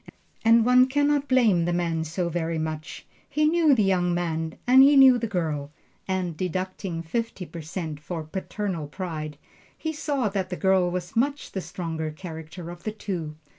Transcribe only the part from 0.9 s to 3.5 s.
not blame the man so very much he